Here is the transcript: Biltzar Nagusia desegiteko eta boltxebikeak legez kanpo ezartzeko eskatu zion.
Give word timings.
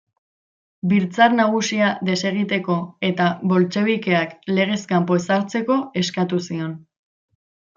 Biltzar 0.93 1.33
Nagusia 1.39 1.89
desegiteko 2.09 2.77
eta 3.09 3.27
boltxebikeak 3.53 4.33
legez 4.55 4.81
kanpo 4.93 5.21
ezartzeko 5.23 5.81
eskatu 6.03 6.45
zion. 6.49 6.75